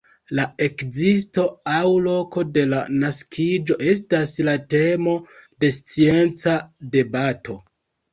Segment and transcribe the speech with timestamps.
[0.37, 1.43] La ekzisto
[1.73, 5.13] aŭ loko de la naskiĝo estas la temo
[5.65, 6.57] de scienca
[6.97, 7.59] debato.